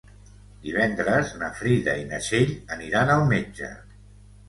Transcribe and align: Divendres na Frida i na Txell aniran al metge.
Divendres 0.63 1.35
na 1.43 1.51
Frida 1.61 1.95
i 2.01 2.09
na 2.09 2.25
Txell 2.25 2.57
aniran 2.79 3.17
al 3.21 3.27
metge. 3.37 3.75